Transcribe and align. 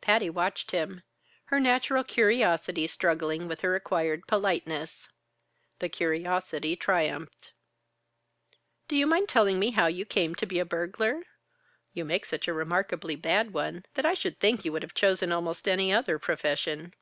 Patty 0.00 0.30
watched 0.30 0.70
him, 0.70 1.02
her 1.46 1.58
natural 1.58 2.04
curiosity 2.04 2.86
struggling 2.86 3.48
with 3.48 3.62
her 3.62 3.74
acquired 3.74 4.24
politeness. 4.28 5.08
The 5.80 5.88
curiosity 5.88 6.76
triumphed. 6.76 7.50
"Do 8.86 8.94
you 8.94 9.04
mind 9.08 9.28
telling 9.28 9.58
me 9.58 9.72
how 9.72 9.88
you 9.88 10.06
came 10.06 10.36
to 10.36 10.46
be 10.46 10.60
a 10.60 10.64
burglar? 10.64 11.24
You 11.92 12.04
make 12.04 12.24
such 12.24 12.46
a 12.46 12.52
remarkably 12.54 13.16
bad 13.16 13.52
one, 13.52 13.84
that 13.94 14.06
I 14.06 14.14
should 14.14 14.38
think 14.38 14.64
you 14.64 14.70
would 14.70 14.84
have 14.84 14.94
chosen 14.94 15.32
almost 15.32 15.66
any 15.66 15.92
other 15.92 16.20
profession." 16.20 16.94